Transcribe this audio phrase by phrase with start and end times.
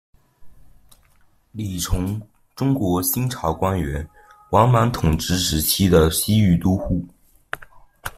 [1.51, 2.19] 李崇，
[2.55, 4.09] 中国新朝官员，
[4.49, 7.05] 王莽统治时期的西域都护。